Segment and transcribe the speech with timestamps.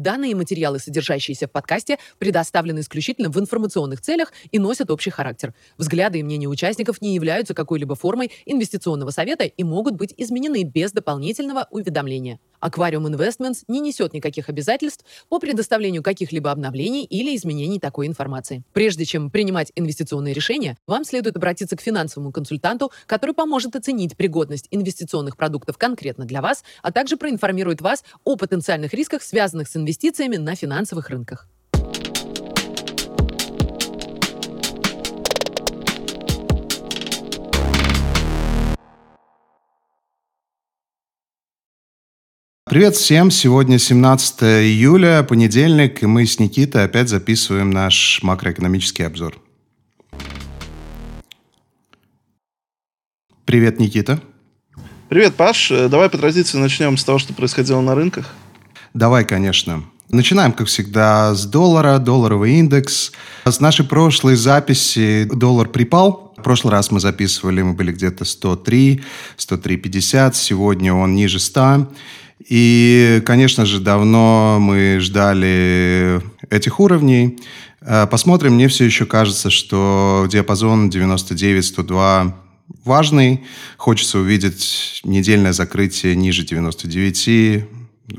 [0.00, 5.52] Данные материалы, содержащиеся в подкасте, предоставлены исключительно в информационных целях и носят общий характер.
[5.76, 10.92] Взгляды и мнения участников не являются какой-либо формой инвестиционного совета и могут быть изменены без
[10.92, 12.40] дополнительного уведомления.
[12.60, 18.62] Аквариум Investments не несет никаких обязательств по предоставлению каких-либо обновлений или изменений такой информации.
[18.72, 24.68] Прежде чем принимать инвестиционные решения, вам следует обратиться к финансовому консультанту, который поможет оценить пригодность
[24.70, 29.89] инвестиционных продуктов конкретно для вас, а также проинформирует вас о потенциальных рисках, связанных с инвестициями
[30.44, 31.48] на финансовых рынках.
[42.70, 43.32] Привет всем!
[43.32, 49.36] Сегодня 17 июля, понедельник, и мы с Никитой опять записываем наш макроэкономический обзор.
[53.44, 54.20] Привет, Никита.
[55.08, 55.72] Привет, Паш.
[55.72, 58.32] Э, давай по традиции начнем с того, что происходило на рынках.
[58.94, 59.84] Давай, конечно.
[60.08, 63.12] Начинаем, как всегда, с доллара, долларовый индекс.
[63.44, 66.34] С нашей прошлой записи доллар припал.
[66.36, 69.02] В прошлый раз мы записывали, мы были где-то 103,
[69.36, 70.34] 103,50.
[70.34, 71.88] Сегодня он ниже 100.
[72.48, 77.38] И, конечно же, давно мы ждали этих уровней.
[77.80, 82.32] Э, посмотрим, мне все еще кажется, что диапазон 99-102
[82.84, 83.44] важный.
[83.76, 87.64] Хочется увидеть недельное закрытие ниже 99,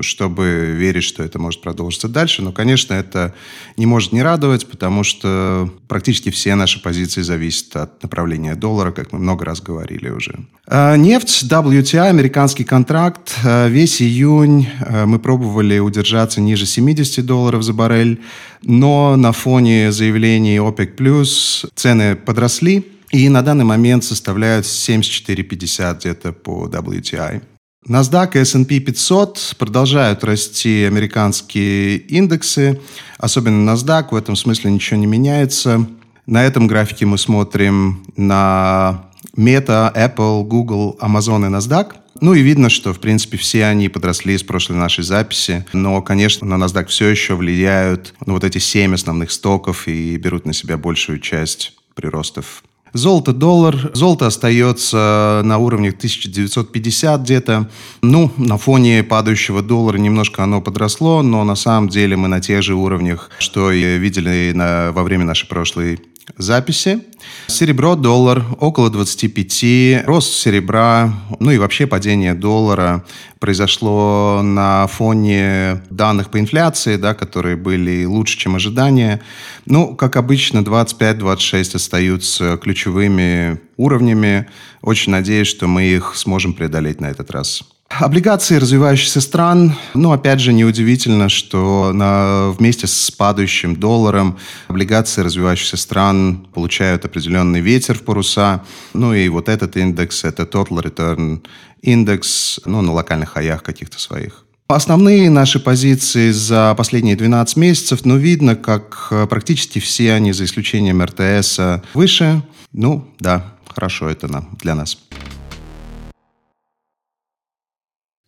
[0.00, 2.42] чтобы верить, что это может продолжиться дальше.
[2.42, 3.34] Но, конечно, это
[3.76, 9.12] не может не радовать, потому что практически все наши позиции зависят от направления доллара, как
[9.12, 10.40] мы много раз говорили уже.
[10.66, 13.34] А, нефть, WTI, американский контракт.
[13.44, 18.20] А, весь июнь а, мы пробовали удержаться ниже 70 долларов за баррель,
[18.62, 26.66] но на фоне заявлений OPEC+, цены подросли, и на данный момент составляют 74,50 где-то по
[26.66, 27.42] WTI.
[27.88, 32.80] NASDAQ и S&P 500 продолжают расти американские индексы,
[33.18, 35.86] особенно NASDAQ, в этом смысле ничего не меняется.
[36.26, 39.06] На этом графике мы смотрим на
[39.36, 41.94] Meta, Apple, Google, Amazon и NASDAQ.
[42.20, 45.66] Ну и видно, что, в принципе, все они подросли с прошлой нашей записи.
[45.72, 50.46] Но, конечно, на NASDAQ все еще влияют ну, вот эти семь основных стоков и берут
[50.46, 52.62] на себя большую часть приростов
[52.92, 53.90] Золото, доллар.
[53.94, 57.70] Золото остается на уровнях 1950 где-то.
[58.02, 62.62] Ну, на фоне падающего доллара немножко оно подросло, но на самом деле мы на тех
[62.62, 66.00] же уровнях, что и видели на, во время нашей прошлой
[66.36, 67.00] записи.
[67.46, 73.04] Серебро, доллар около 25, рост серебра, ну и вообще падение доллара
[73.38, 79.20] произошло на фоне данных по инфляции, да, которые были лучше, чем ожидания.
[79.66, 84.48] Ну, как обычно, 25-26 остаются ключевыми уровнями.
[84.80, 87.64] Очень надеюсь, что мы их сможем преодолеть на этот раз.
[87.98, 94.38] Облигации развивающихся стран, ну, опять же, неудивительно, что на, вместе с падающим долларом
[94.68, 98.62] облигации развивающихся стран получают определенный ветер в паруса.
[98.94, 101.44] Ну, и вот этот индекс, это Total Return
[101.84, 104.44] Index, ну, на локальных хаях каких-то своих.
[104.68, 110.44] Основные наши позиции за последние 12 месяцев, ну, видно, как э, практически все они, за
[110.44, 111.60] исключением РТС,
[111.92, 112.42] выше.
[112.72, 114.96] Ну, да, хорошо это нам, для нас.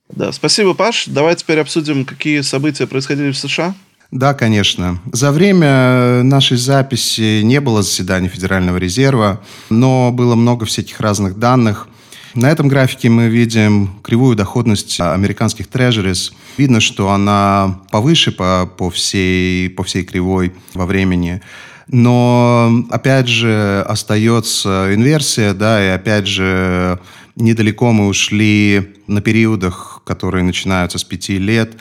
[0.09, 1.07] Да, спасибо, Паш.
[1.07, 3.75] Давай теперь обсудим, какие события происходили в США.
[4.11, 5.01] Да, конечно.
[5.13, 11.89] За время нашей записи не было заседаний Федерального резерва, но было много всяких разных данных.
[12.35, 16.33] На этом графике мы видим кривую доходность американских трежерис.
[16.59, 21.43] Видно, что она повыше по, по, всей, по всей кривой во времени.
[21.87, 26.99] Но, опять же, остается инверсия, да, и опять же,
[27.37, 31.77] недалеко мы ушли на периодах, которые начинаются с пяти лет.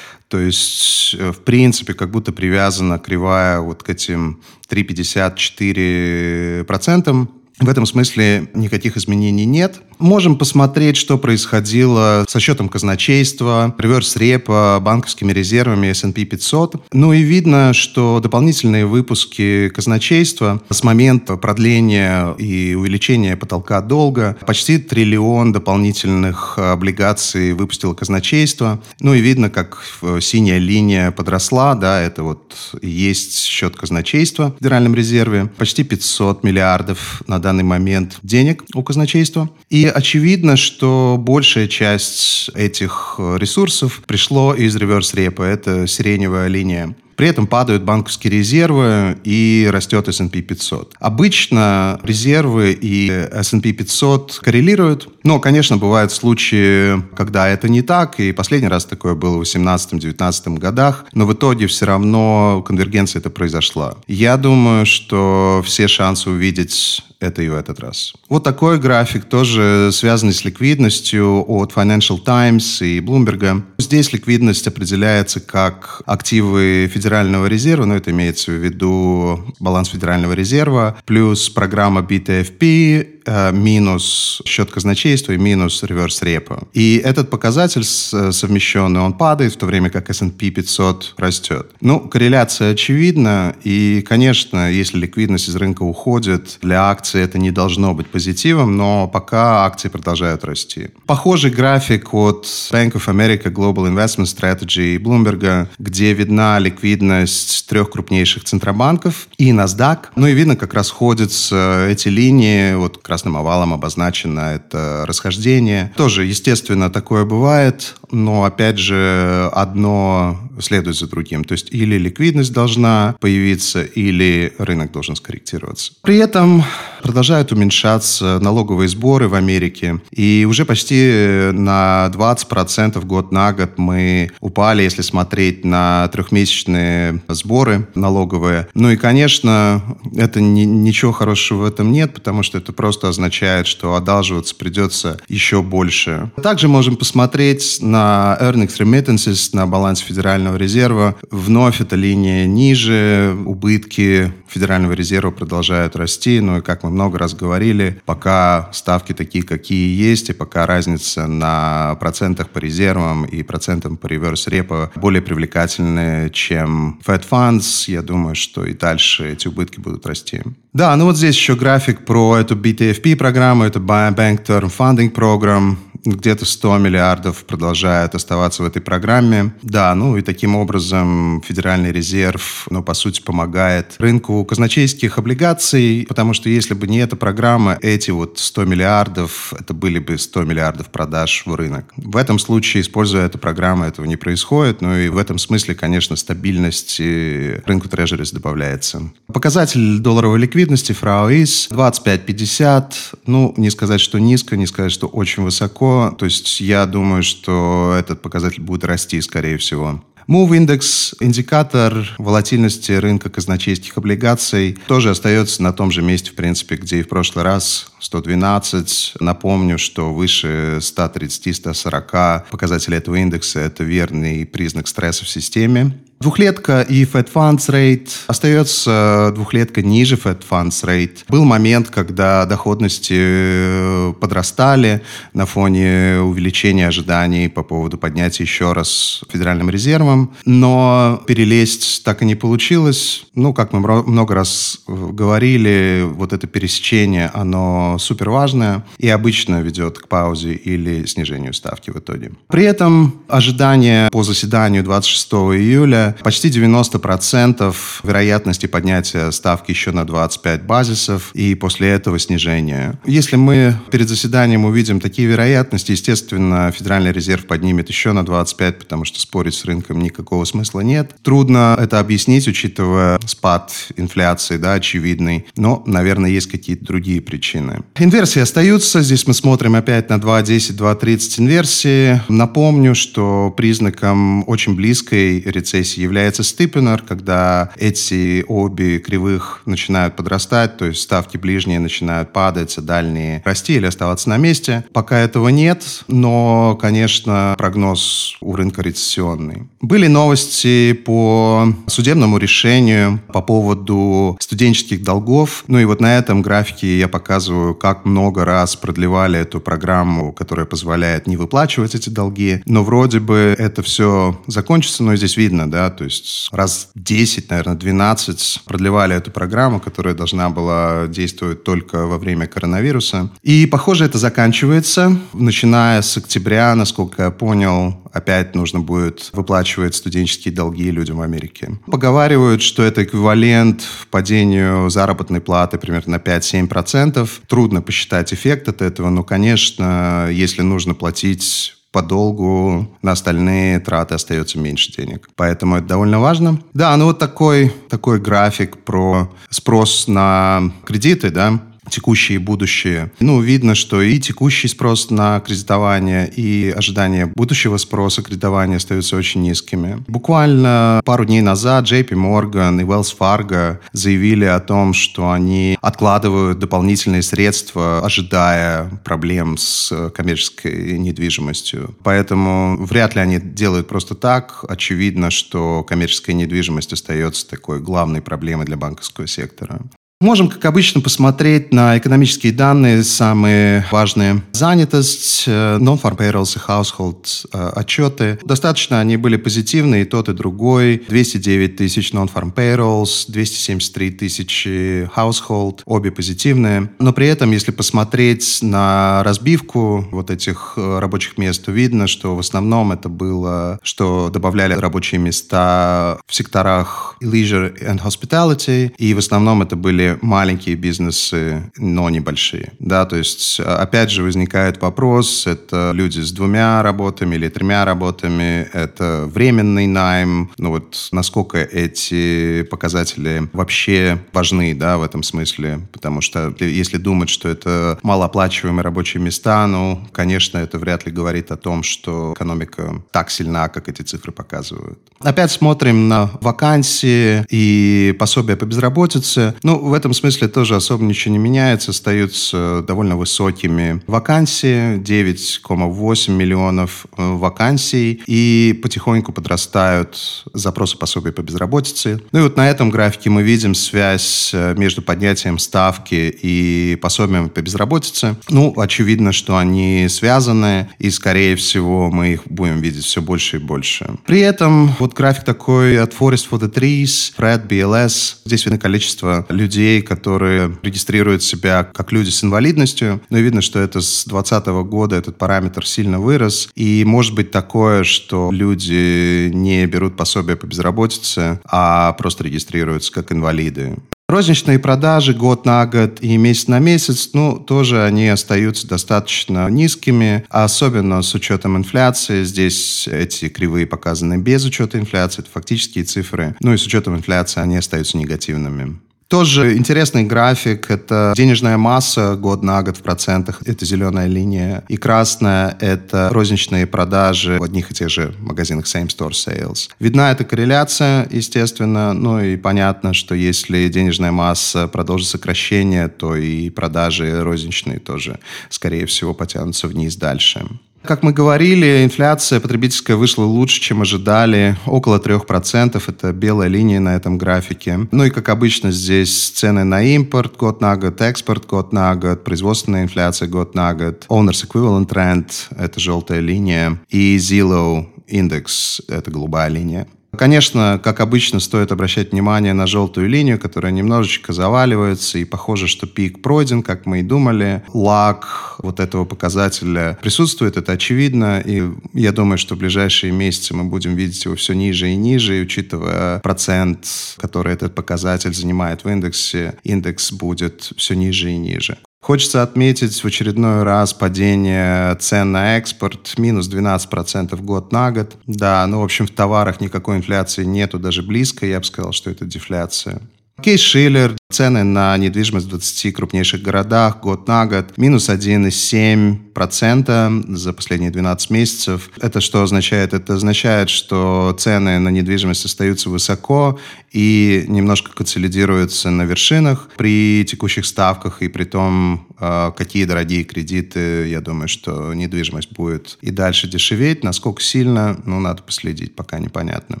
[0.28, 7.28] То есть, э, в принципе, как будто привязана кривая вот к этим 3,54%.
[7.60, 9.80] В этом смысле никаких изменений нет.
[10.00, 16.88] Можем посмотреть, что происходило со счетом казначейства, реверс-репа, банковскими резервами S&P 500.
[16.92, 24.78] Ну и видно, что дополнительные выпуски казначейства с момента продления и увеличения потолка долга почти
[24.78, 28.82] триллион дополнительных облигаций выпустило казначейство.
[28.98, 29.80] Ну и видно, как
[30.20, 35.46] синяя линия подросла, да, это вот есть счет казначейства в Федеральном резерве.
[35.56, 39.48] Почти 500 миллиардов на данный момент денег у казначейства.
[39.70, 45.42] И очевидно, что большая часть этих ресурсов пришло из реверс-репа.
[45.42, 46.96] Это сиреневая линия.
[47.16, 50.94] При этом падают банковские резервы и растет S&P 500.
[50.98, 58.32] Обычно резервы и S&P 500 коррелируют, но, конечно, бывают случаи, когда это не так, и
[58.32, 63.94] последний раз такое было в 2018-2019 годах, но в итоге все равно конвергенция это произошла.
[64.08, 68.12] Я думаю, что все шансы увидеть это и в этот раз.
[68.28, 73.62] Вот такой график, тоже связанный с ликвидностью от Financial Times и Bloomberg.
[73.78, 80.96] Здесь ликвидность определяется как активы Федерального резерва, но это имеется в виду баланс Федерального резерва,
[81.04, 83.13] плюс программа BTFP,
[83.52, 86.66] минус счет казначейства и минус реверс репо.
[86.72, 91.70] И этот показатель совмещенный, он падает, в то время как S&P 500 растет.
[91.80, 97.94] Ну, корреляция очевидна, и, конечно, если ликвидность из рынка уходит, для акций это не должно
[97.94, 100.88] быть позитивом, но пока акции продолжают расти.
[101.06, 107.90] Похожий график от Bank of America Global Investment Strategy и Bloomberg, где видна ликвидность трех
[107.90, 109.98] крупнейших центробанков и NASDAQ.
[110.16, 115.92] Ну и видно, как расходятся эти линии, вот красным овалом обозначено это расхождение.
[115.96, 121.44] Тоже, естественно, такое бывает, но, опять же, одно следует за другим.
[121.44, 125.92] То есть или ликвидность должна появиться, или рынок должен скорректироваться.
[126.02, 126.64] При этом
[127.02, 130.00] продолжают уменьшаться налоговые сборы в Америке.
[130.10, 137.88] И уже почти на 20% год на год мы упали, если смотреть на трехмесячные сборы
[137.94, 138.68] налоговые.
[138.74, 139.82] Ну и, конечно,
[140.16, 145.18] это не, ничего хорошего в этом нет, потому что это просто означает, что одалживаться придется
[145.28, 146.30] еще больше.
[146.42, 148.03] Также можем посмотреть на
[148.40, 151.16] earnings remittances, на баланс Федерального резерва.
[151.30, 156.40] Вновь эта линия ниже, убытки Федерального резерва продолжают расти.
[156.40, 161.26] Ну и, как мы много раз говорили, пока ставки такие, какие есть, и пока разница
[161.26, 168.34] на процентах по резервам и процентам по реверс-репо более привлекательны, чем Fed Funds, я думаю,
[168.34, 170.42] что и дальше эти убытки будут расти.
[170.72, 175.76] Да, ну вот здесь еще график про эту BTFP программу, это Bank Term Funding Program
[176.04, 179.54] где-то 100 миллиардов продолжает оставаться в этой программе.
[179.62, 186.34] Да, ну и таким образом Федеральный резерв, ну, по сути, помогает рынку казначейских облигаций, потому
[186.34, 190.88] что если бы не эта программа, эти вот 100 миллиардов, это были бы 100 миллиардов
[190.88, 191.92] продаж в рынок.
[191.96, 196.16] В этом случае, используя эту программу, этого не происходит, ну и в этом смысле, конечно,
[196.16, 199.10] стабильность рынку трежерис добавляется.
[199.32, 202.92] Показатель долларовой ликвидности, фрау ИС, 25-50,
[203.26, 207.94] ну, не сказать, что низко, не сказать, что очень высоко, то есть я думаю, что
[207.98, 210.00] этот показатель будет расти, скорее всего.
[210.26, 216.76] Move индекс, индикатор волатильности рынка казначейских облигаций, тоже остается на том же месте, в принципе,
[216.76, 219.16] где и в прошлый раз, 112.
[219.20, 225.92] Напомню, что выше 130-140 показатели этого индекса– это верный признак стресса в системе.
[226.24, 228.08] Двухлетка и Fed Funds Rate.
[228.28, 231.18] Остается двухлетка ниже Fed Funds Rate.
[231.28, 235.02] Был момент, когда доходности э, подрастали
[235.34, 242.24] на фоне увеличения ожиданий по поводу поднятия еще раз Федеральным резервом, но перелезть так и
[242.24, 243.26] не получилось.
[243.34, 249.98] Ну, как мы много раз говорили, вот это пересечение, оно супер важное и обычно ведет
[249.98, 252.32] к паузе или снижению ставки в итоге.
[252.48, 260.64] При этом ожидания по заседанию 26 июля почти 90% вероятности поднятия ставки еще на 25
[260.64, 262.98] базисов и после этого снижения.
[263.04, 269.04] Если мы перед заседанием увидим такие вероятности, естественно, Федеральный резерв поднимет еще на 25, потому
[269.04, 271.14] что спорить с рынком никакого смысла нет.
[271.22, 277.82] Трудно это объяснить, учитывая спад инфляции, да, очевидный, но, наверное, есть какие-то другие причины.
[277.98, 279.02] Инверсии остаются.
[279.02, 282.20] Здесь мы смотрим опять на 2.10, 2.30 инверсии.
[282.28, 290.86] Напомню, что признаком очень близкой рецессии является степенер, когда эти обе кривых начинают подрастать, то
[290.86, 294.84] есть ставки ближние начинают падать, а дальние расти или оставаться на месте.
[294.92, 299.64] Пока этого нет, но, конечно, прогноз у рынка рецессионный.
[299.80, 305.64] Были новости по судебному решению по поводу студенческих долгов.
[305.66, 310.66] Ну и вот на этом графике я показываю, как много раз продлевали эту программу, которая
[310.66, 312.62] позволяет не выплачивать эти долги.
[312.66, 317.74] Но вроде бы это все закончится, но здесь видно, да, то есть раз 10, наверное,
[317.74, 323.30] 12 продлевали эту программу, которая должна была действовать только во время коронавируса.
[323.42, 325.16] И, похоже, это заканчивается.
[325.32, 331.78] Начиная с октября, насколько я понял, опять нужно будет выплачивать студенческие долги людям в Америке.
[331.86, 337.28] Поговаривают, что это эквивалент падению заработной платы примерно на 5-7%.
[337.48, 344.16] Трудно посчитать эффект от этого, но, конечно, если нужно платить по долгу на остальные траты
[344.16, 345.30] остается меньше денег.
[345.36, 346.60] Поэтому это довольно важно.
[346.74, 351.60] Да, ну вот такой, такой график про спрос на кредиты, да,
[351.90, 353.10] текущие и будущие.
[353.20, 359.42] Ну, видно, что и текущий спрос на кредитование, и ожидания будущего спроса кредитования остаются очень
[359.42, 360.02] низкими.
[360.06, 366.58] Буквально пару дней назад JP Morgan и Wells Fargo заявили о том, что они откладывают
[366.58, 371.96] дополнительные средства, ожидая проблем с коммерческой недвижимостью.
[372.02, 374.64] Поэтому вряд ли они делают просто так.
[374.68, 379.80] Очевидно, что коммерческая недвижимость остается такой главной проблемой для банковского сектора.
[380.20, 384.42] Можем, как обычно, посмотреть на экономические данные, самые важные.
[384.52, 388.38] Занятость, э, non-farm payrolls и household э, отчеты.
[388.44, 391.02] Достаточно они были позитивные, и тот, и другой.
[391.08, 396.90] 209 тысяч non-farm payrolls, 273 тысячи household, обе позитивные.
[397.00, 402.36] Но при этом, если посмотреть на разбивку вот этих э, рабочих мест, то видно, что
[402.36, 409.18] в основном это было, что добавляли рабочие места в секторах leisure and hospitality, и в
[409.18, 412.72] основном это были маленькие бизнесы, но небольшие.
[412.78, 418.68] Да, то есть, опять же, возникает вопрос, это люди с двумя работами или тремя работами,
[418.72, 426.20] это временный найм, ну вот насколько эти показатели вообще важны, да, в этом смысле, потому
[426.20, 431.56] что если думать, что это малооплачиваемые рабочие места, ну, конечно, это вряд ли говорит о
[431.56, 434.98] том, что экономика так сильна, как эти цифры показывают.
[435.20, 439.54] Опять смотрим на вакансии и пособия по безработице.
[439.62, 447.06] Ну, в этом смысле тоже особо ничего не меняется, остаются довольно высокими вакансии, 9,8 миллионов
[447.16, 452.20] э, вакансий, и потихоньку подрастают запросы пособия по безработице.
[452.32, 457.48] Ну и вот на этом графике мы видим связь э, между поднятием ставки и пособием
[457.48, 458.36] по безработице.
[458.48, 463.60] Ну, очевидно, что они связаны, и, скорее всего, мы их будем видеть все больше и
[463.60, 464.10] больше.
[464.26, 468.36] При этом вот график такой от Forest for the Trees, Fred, BLS.
[468.44, 473.20] Здесь видно количество людей, людей, которые регистрируют себя как люди с инвалидностью.
[473.28, 476.70] Но видно, что это с 2020 года этот параметр сильно вырос.
[476.74, 483.30] И может быть такое, что люди не берут пособие по безработице, а просто регистрируются как
[483.30, 483.96] инвалиды.
[484.26, 490.46] Розничные продажи год на год и месяц на месяц, ну, тоже они остаются достаточно низкими,
[490.48, 492.42] особенно с учетом инфляции.
[492.42, 496.56] Здесь эти кривые показаны без учета инфляции, это фактические цифры.
[496.60, 498.98] Ну и с учетом инфляции они остаются негативными.
[499.28, 500.90] Тоже интересный график.
[500.90, 503.62] Это денежная масса год на год в процентах.
[503.64, 504.84] Это зеленая линия.
[504.88, 509.88] И красная— это розничные продажи в одних и тех же магазинах Same Store Sales.
[509.98, 512.12] Видна эта корреляция, естественно.
[512.12, 518.38] Ну и понятно, что если денежная масса продолжит сокращение, то и продажи розничные тоже,
[518.68, 520.66] скорее всего, потянутся вниз дальше.
[521.04, 524.78] Как мы говорили, инфляция потребительская вышла лучше, чем ожидали.
[524.86, 526.02] Около 3%.
[526.06, 528.08] Это белая линия на этом графике.
[528.10, 532.42] Ну и, как обычно, здесь цены на импорт год на год, экспорт год на год,
[532.42, 539.30] производственная инфляция год на год, Owners Equivalent Trend– это желтая линия, и Zillow индекс– это
[539.30, 540.06] голубая линия.
[540.38, 546.06] Конечно, как обычно, стоит обращать внимание на желтую линию, которая немножечко заваливается, и похоже, что
[546.06, 547.82] пик пройден, как мы и думали.
[547.92, 553.84] Лак вот этого показателя присутствует, это очевидно, и я думаю, что в ближайшие месяцы мы
[553.84, 557.06] будем видеть его все ниже и ниже, и учитывая процент,
[557.38, 561.98] который этот показатель занимает в индексе, индекс будет все ниже и ниже.
[562.24, 568.36] Хочется отметить в очередной раз падение цен на экспорт, минус 12% год на год.
[568.46, 572.30] Да, ну, в общем, в товарах никакой инфляции нету, даже близко, я бы сказал, что
[572.30, 573.20] это дефляция.
[573.62, 580.72] Кейс Шиллер, цены на недвижимость в 20 крупнейших городах год на год, минус 1,7% за
[580.72, 582.10] последние 12 месяцев.
[582.20, 583.14] Это что означает?
[583.14, 586.80] Это означает, что цены на недвижимость остаются высоко
[587.12, 594.28] и немножко консолидируются на вершинах при текущих ставках и при том, а, какие дорогие кредиты.
[594.28, 597.22] Я думаю, что недвижимость будет и дальше дешеветь.
[597.22, 600.00] Насколько сильно, ну, надо последить, пока непонятно.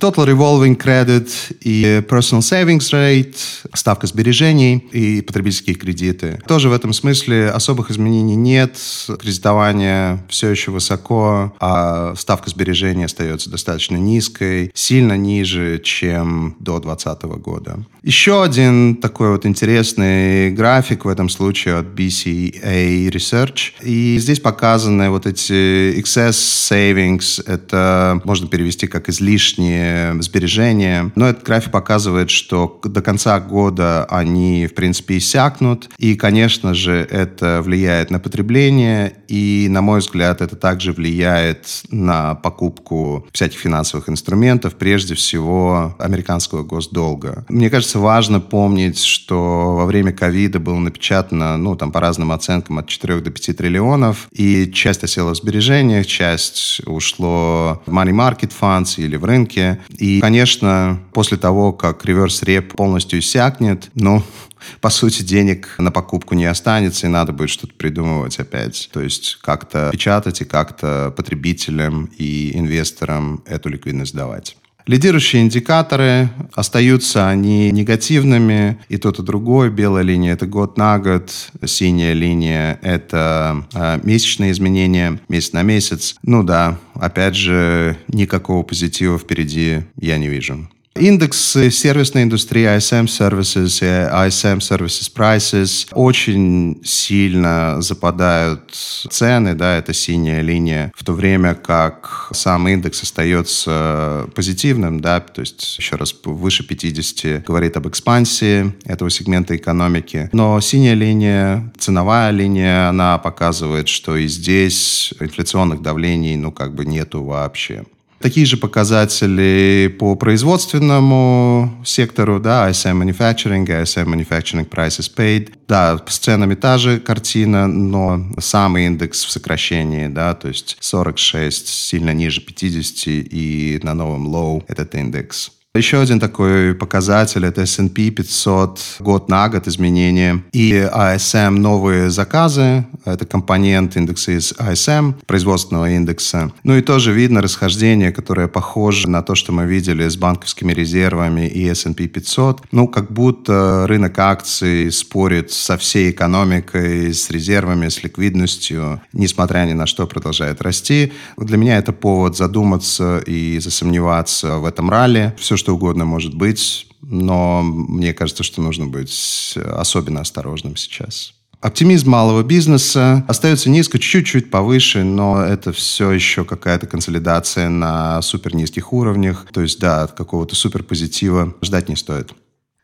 [0.00, 1.28] Total Revolving Credit
[1.60, 3.36] и Personal Savings Rate,
[3.74, 6.40] ставка сбережений и потребительские кредиты.
[6.46, 8.76] Тоже в этом смысле особых изменений нет.
[9.20, 17.22] Кредитование все еще высоко, а ставка сбережений остается достаточно низкой, сильно ниже, чем до 2020
[17.42, 17.84] года.
[18.02, 23.72] Еще один такой вот интересный график в этом случае от BCA Research.
[23.82, 26.30] И здесь показаны вот эти excess
[26.70, 27.42] savings.
[27.44, 31.10] Это можно перевести как излишние наличные сбережения.
[31.14, 35.88] Но этот график показывает, что до конца года они, в принципе, иссякнут.
[35.98, 39.14] И, конечно же, это влияет на потребление.
[39.28, 46.62] И, на мой взгляд, это также влияет на покупку всяких финансовых инструментов, прежде всего американского
[46.62, 47.44] госдолга.
[47.48, 52.78] Мне кажется, важно помнить, что во время ковида было напечатано, ну, там, по разным оценкам,
[52.78, 58.52] от 4 до 5 триллионов, и часть осела в сбережениях, часть ушло в money market
[58.58, 59.77] funds или в рынке.
[59.90, 64.22] И, конечно, после того, как реверс-реп полностью иссякнет, ну,
[64.80, 68.90] по сути, денег на покупку не останется, и надо будет что-то придумывать опять.
[68.92, 74.56] То есть как-то печатать и как-то потребителям и инвесторам эту ликвидность давать.
[74.88, 79.68] Лидирующие индикаторы остаются они негативными, и тот, и другой.
[79.68, 81.30] Белая линия– это год на год,
[81.66, 86.16] синяя линия– это э, месячные изменения, месяц на месяц.
[86.22, 90.66] Ну да, опять же, никакого позитива впереди я не вижу.
[90.98, 99.92] Индекс сервисной индустрии ISM Services и ISM Services Prices очень сильно западают цены, да, это
[99.92, 106.14] синяя линия, в то время как сам индекс остается позитивным, да, то есть, еще раз,
[106.24, 110.28] выше 50 говорит об экспансии этого сегмента экономики.
[110.32, 116.84] Но синяя линия, ценовая линия, она показывает, что и здесь инфляционных давлений, ну, как бы
[116.84, 117.84] нету вообще.
[118.20, 125.52] Такие же показатели по производственному сектору, да, ISM Manufacturing, ISM Manufacturing Prices Paid.
[125.68, 131.68] Да, с ценами та же картина, но самый индекс в сокращении, да, то есть 46
[131.68, 135.52] сильно ниже 50 и на новом low этот индекс.
[135.74, 140.42] Еще один такой показатель– это S&P 500 год на год изменения.
[140.52, 146.50] И ASM новые заказы– это компонент индекса из ASM, производственного индекса.
[146.64, 151.46] Ну и тоже видно расхождение, которое похоже на то, что мы видели с банковскими резервами
[151.46, 152.62] и S&P 500.
[152.72, 159.74] Ну, как будто рынок акций спорит со всей экономикой, с резервами, с ликвидностью, несмотря ни
[159.74, 161.12] на что продолжает расти.
[161.36, 165.34] Для меня это повод задуматься и засомневаться в этом ралли.
[165.36, 171.34] Все, что угодно может быть, но мне кажется, что нужно быть особенно осторожным сейчас.
[171.60, 178.54] Оптимизм малого бизнеса остается низко, чуть-чуть повыше, но это все еще какая-то консолидация на супер
[178.54, 179.44] низких уровнях.
[179.52, 182.32] То есть, да, от какого-то супер позитива ждать не стоит.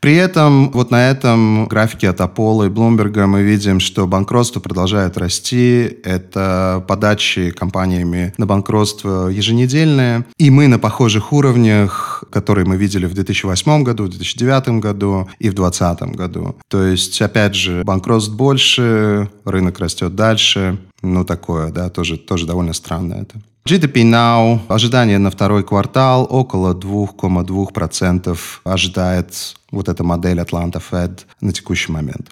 [0.04, 5.17] При этом вот на этом графике от Apollo и Bloomberg мы видим, что банкротство продолжает
[5.17, 5.97] расти.
[6.04, 10.26] Это подачи компаниями на банкротство еженедельные.
[10.36, 15.49] И мы на похожих уровнях, которые мы видели в 2008 году, в 2009 году и
[15.49, 16.56] в 2020 году.
[16.69, 20.76] То есть, опять же, банкротств больше, рынок растет дальше.
[21.00, 23.40] Ну, такое, да, тоже, тоже довольно странно это.
[23.66, 31.50] GDP Now, ожидание на второй квартал около 2,2% ожидает вот эта модель Atlanta Fed на
[31.50, 32.30] текущий момент.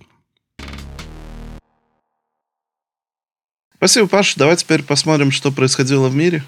[3.76, 4.34] Спасибо, Паш.
[4.34, 6.44] Давай теперь посмотрим, что происходило в мире.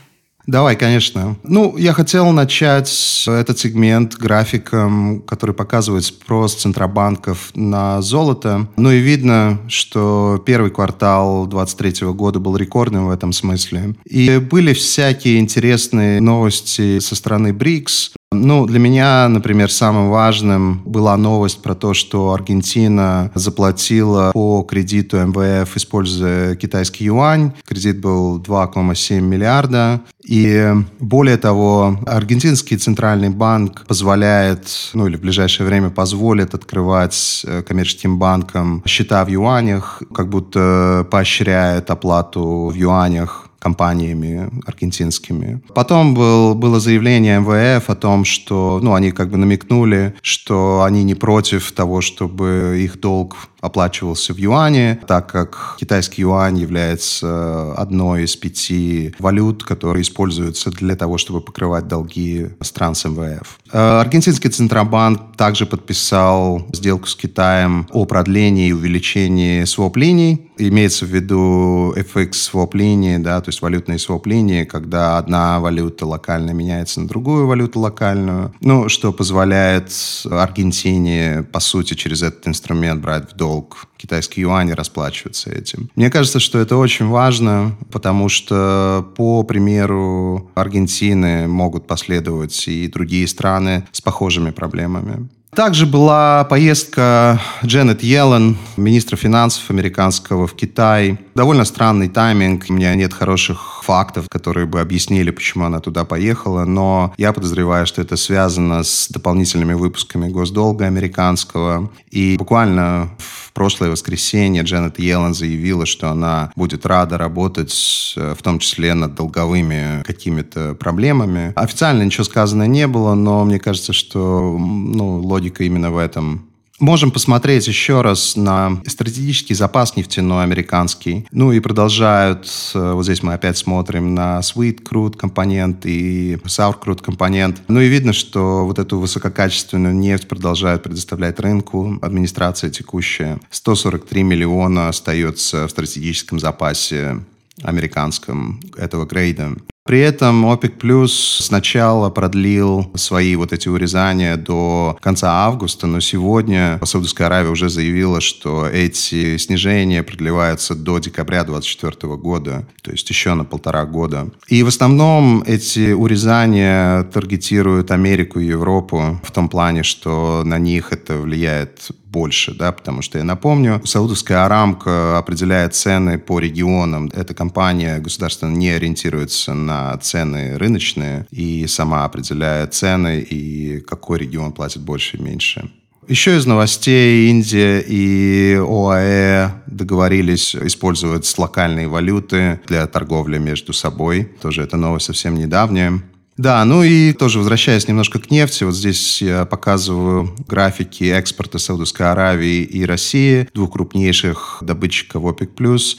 [0.47, 1.37] Давай, конечно.
[1.43, 8.69] Ну, я хотел начать этот сегмент графиком, который показывает спрос центробанков на золото.
[8.77, 13.95] Ну и видно, что первый квартал 2023 года был рекордным в этом смысле.
[14.05, 18.13] И были всякие интересные новости со стороны БРИКС.
[18.35, 25.19] Ну, для меня, например, самым важным была новость про то, что Аргентина заплатила по кредиту
[25.19, 27.53] МВФ, используя китайский юань.
[27.67, 30.01] Кредит был 2,7 миллиарда.
[30.25, 37.63] И более того, аргентинский центральный банк позволяет, ну или в ближайшее время позволит открывать э,
[37.63, 45.63] коммерческим банкам счета в юанях, как будто поощряет оплату в юанях компаниями аргентинскими.
[45.75, 51.03] Потом был, было заявление МВФ о том, что ну, они как бы намекнули, что они
[51.03, 58.25] не против того, чтобы их долг оплачивался в юане, так как китайский юань является одной
[58.25, 63.59] из пяти валют, которые используются для того, чтобы покрывать долги стран с МВФ.
[63.75, 70.49] Э, аргентинский Центробанк также подписал сделку с Китаем о продлении и увеличении своп-линий.
[70.57, 77.01] Имеется в виду FX своп-линии, да, то есть валютные своп-линии, когда одна валюта локально меняется
[77.01, 79.91] на другую валюту локальную, ну, что позволяет
[80.31, 85.91] Аргентине, по сути, через этот инструмент брать в долг долг, китайский юань и расплачиваться этим.
[85.97, 93.27] Мне кажется, что это очень важно, потому что, по примеру Аргентины, могут последовать и другие
[93.27, 95.29] страны с похожими проблемами.
[95.55, 101.17] Также была поездка Дженнет Йеллен, министра финансов американского в Китай.
[101.37, 102.65] Довольно странный тайминг.
[102.69, 107.87] У меня нет хороших фактов, которые бы объяснили, почему она туда поехала, но я подозреваю,
[107.87, 111.89] что это связано с дополнительными выпусками госдолга американского.
[112.11, 118.43] И буквально в прошлое воскресенье Дженнет Йеллен заявила, что она будет рада работать, э, в
[118.43, 121.53] том числе над долговыми какими-то проблемами.
[121.57, 126.49] Официально ничего сказано не было, но мне кажется, что ну, логика именно в этом.
[126.81, 131.27] Можем посмотреть еще раз на стратегический запас нефтяной американский.
[131.31, 136.75] Ну и продолжают, э, вот здесь мы опять смотрим на sweet crude компонент и sour
[136.83, 137.63] crude компонент.
[137.69, 141.97] Ну и видно, что вот эту высококачественную нефть продолжают предоставлять рынку.
[142.03, 143.39] Администрация текущая.
[143.51, 147.21] 143 миллиона остается в стратегическом запасе
[147.63, 149.53] американском этого грейда.
[149.87, 156.81] При этом ОПЕК Плюс сначала продлил свои вот эти урезания до конца августа, но сегодня
[156.83, 163.35] Саудовская Аравия уже заявила, что эти снижения продлеваются до декабря 2024 года, то есть еще
[163.35, 164.31] на полтора года.
[164.49, 170.93] И в основном эти урезания таргетируют Америку и Европу в том плане, что на них
[170.93, 177.11] это влияет больше, да, потому что я напомню, Саудовская Арамка определяет цены по регионам.
[177.13, 184.53] Эта компания государственно не ориентируется на цены рыночные и сама определяет цены и какой регион
[184.53, 185.69] платит больше и меньше.
[186.07, 194.29] Еще из новостей Индия и ОАЭ договорились использовать локальные валюты для торговли между собой.
[194.41, 196.01] Тоже эта новость совсем недавняя.
[196.37, 202.11] Да, ну и тоже возвращаясь немножко к нефти, вот здесь я показываю графики экспорта Саудовской
[202.11, 205.51] Аравии и России, двух крупнейших добытчиков ОПЕК+.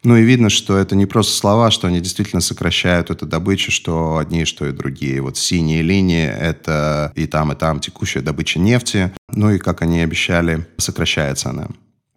[0.04, 4.18] Ну и видно, что это не просто слова, что они действительно сокращают эту добычу, что
[4.18, 5.22] одни, что и другие.
[5.22, 9.14] Вот синие линии— это и там, и там текущая добыча нефти.
[9.32, 11.68] Ну и, как они обещали, сокращается она.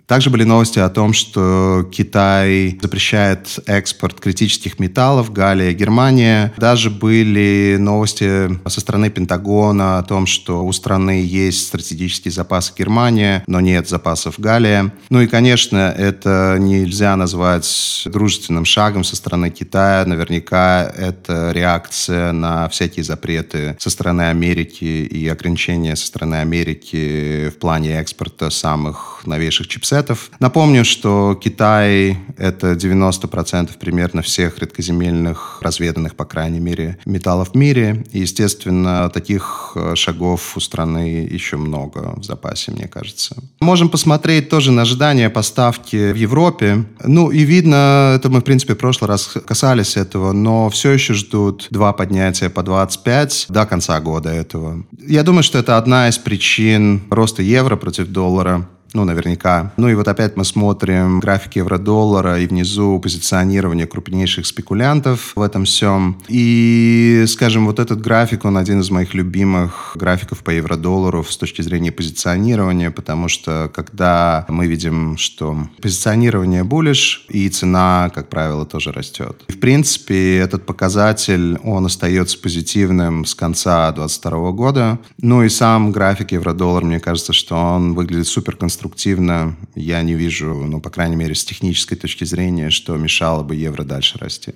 [0.09, 6.55] Также были новости о том, что Китай запрещает экспорт критических металлов, Галия, Германия.
[6.57, 13.44] Даже были новости со стороны Пентагона о том, что у страны есть стратегический запас Германия,
[13.47, 14.94] но нет запасов Галия.
[15.11, 20.07] Ну и, конечно, это нельзя назвать дружественным шагом со стороны Китая.
[20.07, 27.59] Наверняка это реакция на всякие запреты со стороны Америки и ограничения со стороны Америки в
[27.59, 30.31] плане экспорта самых новейших чипсетов.
[30.41, 38.05] Напомню, что Китай— это 90% примерно всех редкоземельных, разведанных, по крайней мере, металлов в мире.
[38.12, 43.37] И, естественно, таких э, шагов у страны еще много в запасе, мне кажется.
[43.61, 46.85] Можем посмотреть тоже на ожидания поставки в Европе.
[47.05, 51.14] Ну, и видно, это мы, в принципе, в прошлый раз касались этого, но все еще
[51.14, 54.85] ждут два поднятия по 25 до конца года этого.
[55.07, 59.72] Я думаю, что это одна из причин роста евро против доллара ну, наверняка.
[59.77, 65.64] Ну и вот опять мы смотрим графики евро-доллара и внизу позиционирование крупнейших спекулянтов в этом
[65.64, 66.18] всем.
[66.29, 71.62] И, скажем, вот этот график, он один из моих любимых графиков по евро-доллару с точки
[71.62, 78.92] зрения позиционирования, потому что когда мы видим, что позиционирование булишь, и цена, как правило, тоже
[78.92, 79.42] растет.
[79.48, 84.98] И, в принципе, этот показатель, он остается позитивным с конца 2022 года.
[85.20, 90.14] Ну и сам график евро-доллар, мне кажется, что он выглядит супер конструктивно конструктивно я не
[90.14, 94.55] вижу, ну, по крайней мере, с технической точки зрения, что мешало бы евро дальше расти.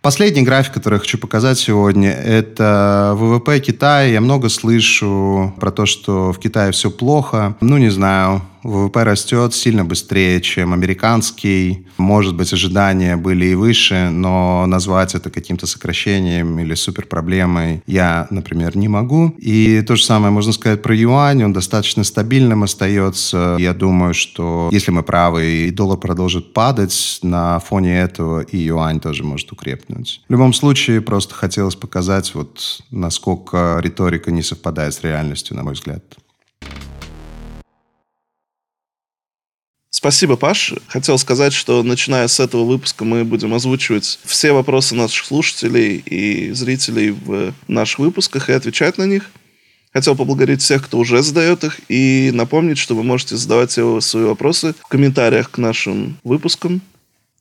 [0.00, 4.06] Последний график, который я хочу показать сегодня, это ВВП Китая.
[4.12, 7.56] Я много слышу про то, что в Китае все плохо.
[7.60, 11.86] Ну, не знаю, ВВП растет сильно быстрее, чем американский.
[11.98, 18.76] Может быть, ожидания были и выше, но назвать это каким-то сокращением или суперпроблемой я, например,
[18.76, 19.34] не могу.
[19.38, 21.44] И то же самое можно сказать про юань.
[21.44, 23.56] Он достаточно стабильным остается.
[23.60, 28.98] Я думаю, что если мы правы, и доллар продолжит падать, на фоне этого и юань
[28.98, 30.22] тоже может укрепнуть.
[30.26, 35.74] В любом случае, просто хотелось показать, вот насколько риторика не совпадает с реальностью, на мой
[35.74, 36.02] взгляд.
[39.96, 40.74] Спасибо, Паш.
[40.88, 46.50] Хотел сказать, что начиная с этого выпуска мы будем озвучивать все вопросы наших слушателей и
[46.50, 49.30] зрителей в наших выпусках и отвечать на них.
[49.92, 54.74] Хотел поблагодарить всех, кто уже задает их, и напомнить, что вы можете задавать свои вопросы
[54.82, 56.82] в комментариях к нашим выпускам.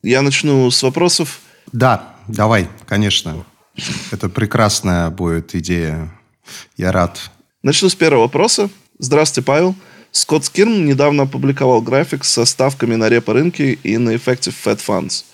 [0.04, 1.40] Я начну с вопросов.
[1.72, 3.44] Да, давай, конечно.
[4.12, 6.14] Это прекрасная будет идея.
[6.78, 7.32] Я рад.
[7.64, 8.70] Начну с первого вопроса.
[9.00, 9.76] Здравствуйте, Павел.
[10.14, 15.26] Скотт Скирн недавно опубликовал график со ставками на репо-рынке и на Effective Fed Funds.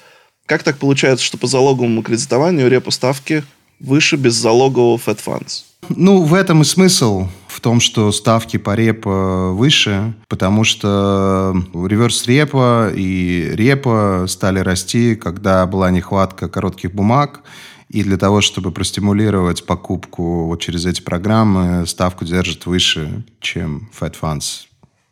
[0.45, 3.43] Как так получается, что по залоговому кредитованию репо-ставки
[3.81, 5.63] выше беззалогового Fed Funds?
[5.89, 7.27] Ну, в этом и смысл.
[7.47, 15.15] В том, что ставки по репо выше, потому что реверс репо и репо стали расти,
[15.15, 17.41] когда была нехватка коротких бумаг,
[17.89, 24.15] и для того, чтобы простимулировать покупку вот через эти программы, ставку держат выше, чем Fed
[24.21, 24.68] Funds,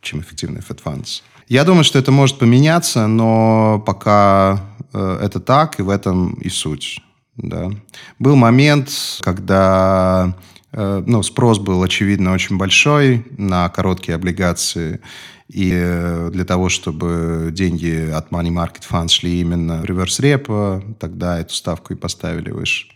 [0.08, 1.22] чем эффективный Fed Funds.
[1.48, 4.62] Я думаю, что это может поменяться, но пока
[4.94, 7.02] э, это так, и в этом и суть.
[7.38, 7.72] Да.
[8.20, 8.90] Был момент,
[9.22, 10.36] когда
[10.74, 15.00] э, ну, спрос был, очевидно, очень большой на короткие облигации.
[15.48, 20.84] И э, для того, чтобы деньги от Money Market Fund шли именно в реверс репо,
[21.00, 22.88] тогда эту ставку и поставили выше.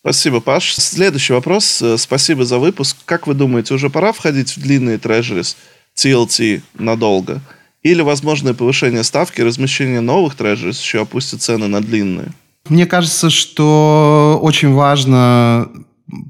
[0.00, 0.74] Спасибо, Паш.
[0.74, 1.82] Следующий вопрос.
[1.96, 2.98] Спасибо за выпуск.
[3.06, 5.56] Как вы думаете, уже пора входить в длинные трежерис
[5.96, 7.40] TLT надолго?
[7.82, 12.32] Или возможное повышение ставки размещение новых трежерис еще опустит цены на длинные?
[12.68, 15.68] Мне кажется, что очень важно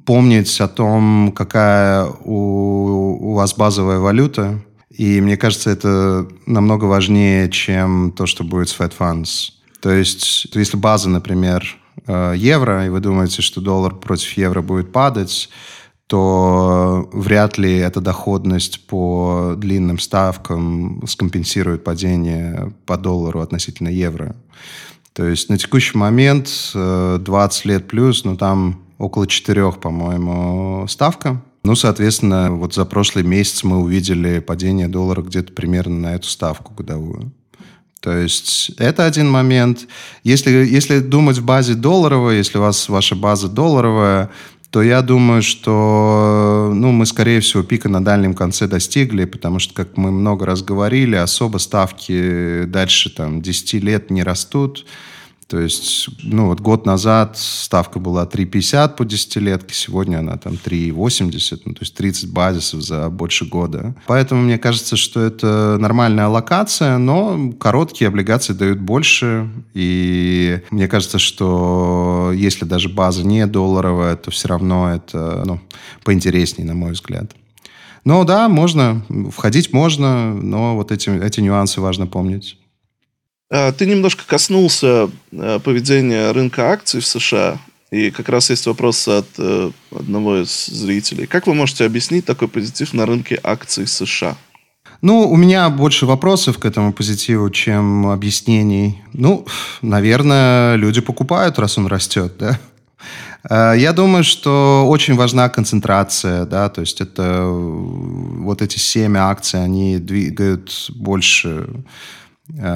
[0.05, 7.51] помнить о том, какая у, у вас базовая валюта, и мне кажется, это намного важнее,
[7.51, 9.51] чем то, что будет с Fed Funds.
[9.81, 11.77] То есть, если база, например,
[12.07, 15.51] э, евро, и вы думаете, что доллар против евро будет падать,
[16.07, 24.37] то вряд ли эта доходность по длинным ставкам скомпенсирует падение по доллару относительно евро.
[25.13, 31.43] То есть на текущий момент 20 э, лет плюс, ну там около 4, по-моему, ставка.
[31.65, 36.73] Ну, соответственно, вот за прошлый месяц мы увидели падение доллара где-то примерно на эту ставку
[36.75, 37.33] годовую.
[38.01, 39.89] То есть это один момент.
[40.23, 44.31] Если, если думать в базе долларовой, если у вас ваша база долларовая,
[44.71, 49.75] то я думаю, что ну, мы, скорее всего, пика на дальнем конце достигли, потому что,
[49.75, 54.87] как мы много раз говорили, особо ставки дальше там, 10 лет не растут.
[55.49, 61.61] То есть, ну вот год назад ставка была 3,50 по десятилетке, сегодня она там 3,80,
[61.67, 63.95] ну то есть 30 базисов за больше года.
[64.09, 71.21] Поэтому мне кажется, что это нормальная локация, но короткие облигации дают больше, и мне кажется,
[71.21, 75.61] что если даже база не долларовая, то все равно это ну,
[76.03, 77.37] поинтереснее, на мой взгляд.
[78.05, 82.59] Но да, можно, входить можно, но вот эти, эти нюансы важно помнить.
[83.51, 87.59] А, ты немножко коснулся э, поведения рынка акций в США,
[87.91, 91.27] и как раз есть вопрос от э, одного из зрителей.
[91.27, 94.37] Как вы можете объяснить такой позитив на рынке акций США?
[95.03, 99.03] Ну, у меня больше вопросов к этому позитиву, чем объяснений.
[99.13, 99.47] Ну,
[99.83, 102.59] наверное, люди покупают, раз он растет, да?
[103.49, 109.63] А, я думаю, что очень важна концентрация, да, то есть это вот эти семь акций,
[109.63, 112.26] они двигают больше Э,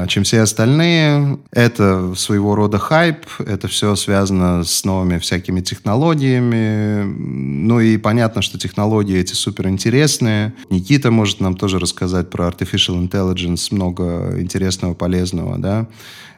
[0.09, 1.38] чем все остальные.
[1.52, 7.04] Это своего рода хайп, это все связано с новыми всякими технологиями.
[7.04, 10.54] Ну и понятно, что технологии эти супер интересные.
[10.70, 15.87] Никита может нам тоже рассказать про artificial intelligence, много интересного, полезного, да.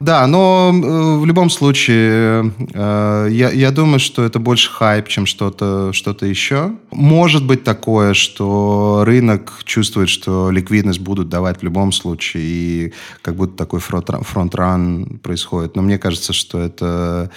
[0.02, 5.26] Да, но э, в любом случае, э, я, я думаю, что это больше хайп, чем
[5.26, 6.72] что-то что еще.
[6.90, 12.92] Может быть такое, что рынок чувствует, что ликвидность будут давать в любом случае, и
[13.22, 15.76] как будто такой фронт-ран происходит.
[15.76, 17.30] Но мне кажется, что это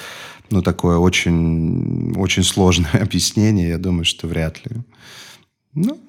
[0.49, 3.69] ну, такое очень, очень сложное объяснение.
[3.69, 4.77] Я думаю, что вряд ли.
[5.73, 5.99] Ну,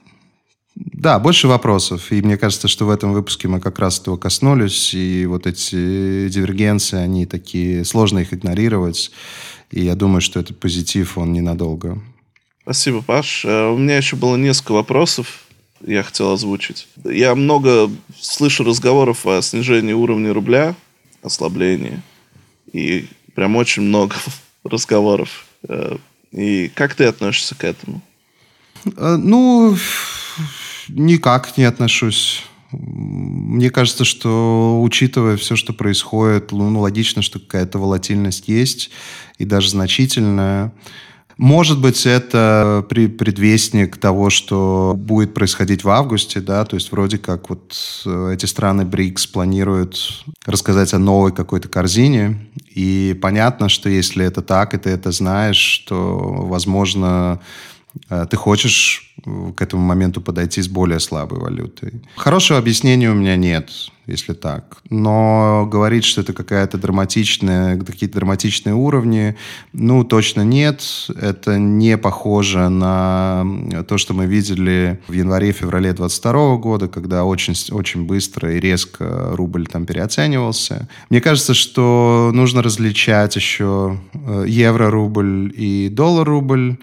[0.74, 2.12] да, больше вопросов.
[2.12, 4.92] И мне кажется, что в этом выпуске мы как раз этого коснулись.
[4.94, 9.10] И вот эти дивергенции, они такие, сложно их игнорировать.
[9.70, 11.98] И я думаю, что этот позитив, он ненадолго.
[12.62, 13.44] Спасибо, Паш.
[13.44, 15.45] Э, у меня еще было несколько вопросов,
[15.86, 16.88] я хотел озвучить.
[17.04, 20.74] Я много слышу разговоров о снижении уровня рубля,
[21.22, 22.02] ослаблении.
[22.72, 24.16] И прям очень много
[24.64, 25.46] разговоров.
[25.68, 25.96] Э,
[26.32, 28.02] и как ты относишься к этому?
[28.96, 29.76] Э, ну,
[30.88, 32.42] никак не отношусь.
[32.72, 38.90] Мне кажется, что учитывая все, что происходит, ну, логично, что какая-то волатильность есть,
[39.38, 40.72] и даже значительная.
[41.38, 47.50] Может быть, это предвестник того, что будет происходить в августе, да, то есть вроде как
[47.50, 54.24] вот э, эти страны БРИКС планируют рассказать о новой какой-то корзине, и понятно, что если
[54.24, 57.40] это так, и ты это знаешь, то, возможно,
[58.08, 62.02] ты хочешь э, к этому моменту подойти с более слабой валютой.
[62.16, 63.70] Хорошего объяснения у меня нет,
[64.06, 64.78] если так.
[64.90, 69.36] Но говорить, что это какая-то драматичная, какие-то драматичные уровни,
[69.72, 70.82] ну, точно нет.
[71.20, 73.44] Это не похоже на
[73.88, 79.66] то, что мы видели в январе-феврале 22 года, когда очень, очень быстро и резко рубль
[79.66, 80.88] там переоценивался.
[81.10, 86.78] Мне кажется, что нужно различать еще э, евро-рубль и доллар-рубль.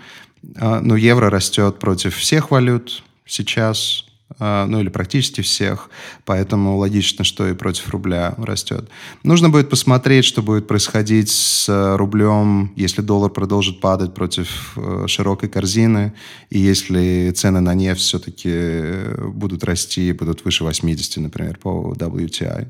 [0.58, 4.06] А, но евро растет против всех валют, сейчас,
[4.40, 5.90] а, ну или практически всех,
[6.26, 8.90] поэтому логично, что и против рубля растет.
[9.24, 15.06] Нужно будет посмотреть, что будет происходить с э, рублем, если доллар продолжит падать против э,
[15.08, 16.14] широкой корзины,
[16.50, 22.68] и если цены на нефть все-таки э, будут расти, будут выше 80, например, по WTI.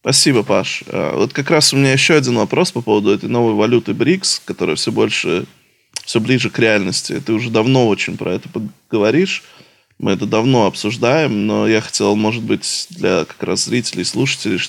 [0.00, 0.84] Спасибо, Паш.
[0.88, 4.42] А, вот как раз у меня еще один вопрос по поводу этой новой валюты БРИКС,
[4.44, 5.46] которая все больше,
[6.04, 7.20] все ближе к реальности.
[7.24, 8.48] Ты уже давно очень про это
[8.90, 9.42] говоришь.
[9.98, 14.60] Мы это давно обсуждаем, но я хотел, может быть, для как раз зрителей слушателей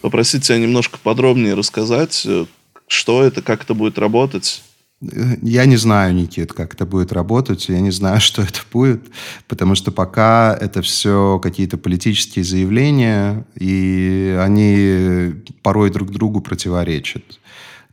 [0.00, 2.46] попросить тебя немножко подробнее рассказать, э,
[2.88, 4.62] что это, как это будет работать.
[5.00, 7.68] Я не знаю, Никит, как это будет работать.
[7.68, 9.02] Я не знаю, что это будет,
[9.46, 17.40] потому что пока это все какие-то политические заявления, и они порой друг другу противоречат.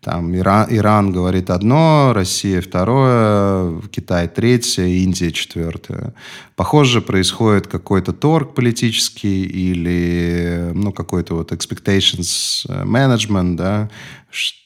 [0.04, 6.14] Там Иран, Иран говорит одно, Россия второе, Китай третье, Индия четвертое.
[6.58, 13.90] Похоже, происходит какой-то торг политический или ну, какой-то вот expectations management, да,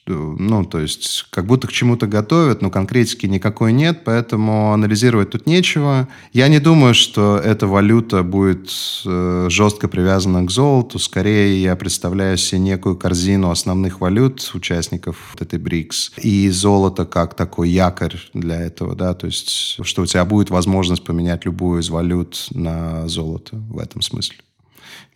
[0.09, 5.47] ну, то есть, как будто к чему-то готовят, но конкретики никакой нет, поэтому анализировать тут
[5.47, 6.07] нечего.
[6.33, 8.71] Я не думаю, что эта валюта будет
[9.05, 10.99] э, жестко привязана к золоту.
[10.99, 16.13] Скорее, я представляю себе некую корзину основных валют участников этой БРИКС.
[16.21, 21.03] И золото как такой якорь для этого, да, то есть, что у тебя будет возможность
[21.03, 24.37] поменять любую из валют на золото в этом смысле.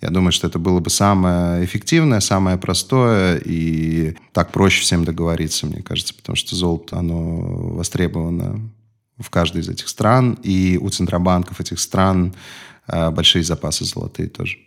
[0.02, 5.68] Я думаю, что это было бы самое эффективное, самое простое, и так проще всем договориться,
[5.68, 7.18] мне кажется, потому что золото, оно
[7.76, 8.72] востребовано
[9.20, 12.34] в каждой из этих стран, и у центробанков этих стран
[12.88, 14.58] э, большие запасы золотые тоже.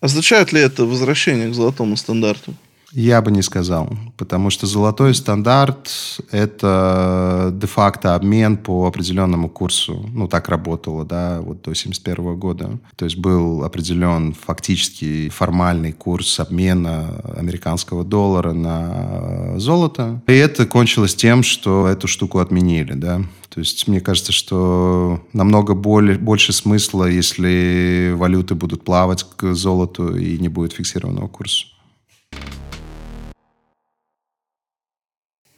[0.00, 2.54] Означает ли это возвращение к золотому стандарту?
[2.92, 5.90] Я бы не сказал, потому что золотой стандарт–
[6.30, 10.08] это де-факто обмен по определенному курсу.
[10.12, 12.78] Ну, так работало, да, вот до 1971 года.
[12.96, 20.22] То есть был определен фактически формальный курс обмена американского доллара на золото.
[20.26, 23.20] И это кончилось тем, что эту штуку отменили, да.
[23.50, 30.16] То есть мне кажется, что намного более, больше смысла, если валюты будут плавать к золоту
[30.16, 31.66] и не будет фиксированного курса.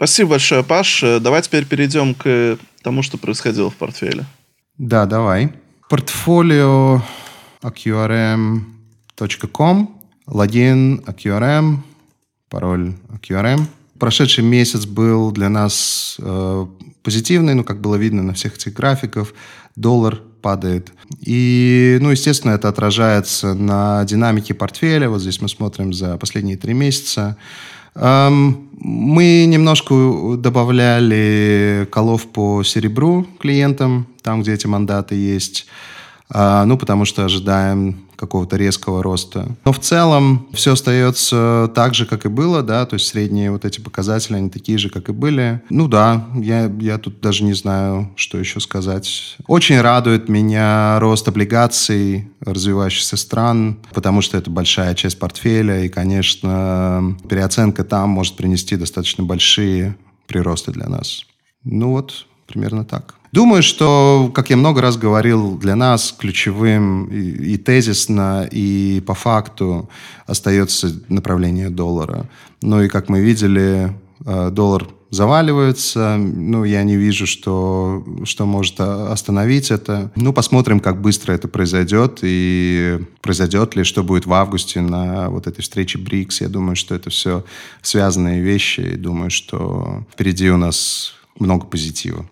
[0.01, 1.05] Спасибо большое, Паш.
[1.21, 4.25] Давай теперь перейдем к тому, что происходило в портфеле.
[4.79, 5.53] Да, давай.
[5.91, 7.03] Портфолио
[7.61, 8.65] aqrm.com,
[10.27, 11.81] логин AQRM,
[12.49, 13.67] пароль AQRM.
[13.99, 16.67] Прошедший месяц был для нас э,
[17.03, 19.35] позитивный, ну, как было видно на всех этих графиках.
[19.77, 20.95] Доллар падает.
[21.21, 25.11] И, ну, естественно, это отражается на динамике портфеля.
[25.11, 27.37] Вот здесь мы смотрим за последние три месяца.
[27.95, 35.67] Мы немножко добавляли колов по серебру клиентам, там, где эти мандаты есть.
[36.31, 39.49] А, ну, потому что ожидаем какого-то резкого роста.
[39.65, 43.65] Но в целом все остается так же, как и было, да, то есть средние вот
[43.65, 45.63] эти показатели, они такие же, как и были.
[45.71, 49.37] Ну да, я, я тут даже не знаю, что еще сказать.
[49.47, 57.17] Очень радует меня рост облигаций развивающихся стран, потому что это большая часть портфеля, и, конечно,
[57.29, 61.25] переоценка там может принести достаточно большие приросты для нас.
[61.65, 63.15] Ну вот, примерно так.
[63.33, 69.15] Думаю, что, как я много раз говорил, для нас ключевым и, и тезисно, и по
[69.15, 69.89] факту
[70.27, 72.29] остается направление доллара.
[72.61, 73.93] Ну и, как мы видели,
[74.27, 76.17] э, доллар заваливается.
[76.17, 80.11] Ну, я не вижу, что, что может остановить это.
[80.17, 85.47] Ну, посмотрим, как быстро это произойдет и произойдет ли, что будет в августе на вот
[85.47, 86.41] этой встрече БРИКС.
[86.41, 87.45] Я думаю, что это все
[87.83, 88.81] связанные вещи.
[88.81, 92.27] И думаю, что впереди у нас много позитива.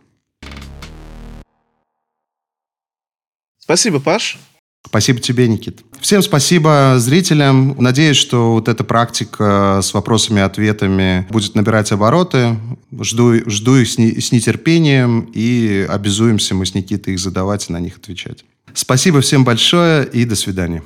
[3.69, 4.39] Спасибо, Паш.
[4.87, 5.81] Спасибо тебе, Никит.
[6.01, 7.77] Всем спасибо зрителям.
[7.79, 12.57] Надеюсь, что вот эта практика с вопросами и ответами будет набирать обороты.
[12.99, 17.73] Жду, жду их с, не, с нетерпением и обязуемся мы с Никитой их задавать и
[17.75, 18.43] на них отвечать.
[18.73, 20.83] Спасибо всем большое и до свидания.